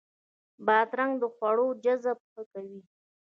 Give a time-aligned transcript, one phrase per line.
[0.65, 2.79] بادرنګ د خوړو جذب ښه کوي.